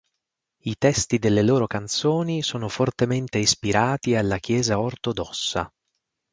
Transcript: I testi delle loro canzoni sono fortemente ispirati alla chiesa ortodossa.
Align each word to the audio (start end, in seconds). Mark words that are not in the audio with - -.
I 0.63 0.75
testi 0.79 1.19
delle 1.19 1.43
loro 1.43 1.67
canzoni 1.67 2.41
sono 2.41 2.69
fortemente 2.69 3.37
ispirati 3.37 4.15
alla 4.15 4.39
chiesa 4.39 4.79
ortodossa. 4.79 5.71